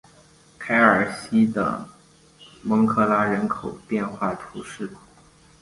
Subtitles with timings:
[0.57, 1.87] 凯尔西的
[2.63, 4.89] 蒙克拉人口变化图示